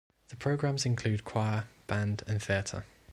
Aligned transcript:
The 0.29 0.35
programs 0.35 0.83
include: 0.83 1.23
Choir, 1.25 1.65
Band, 1.85 2.23
and 2.25 2.41
Theatre. 2.41 2.85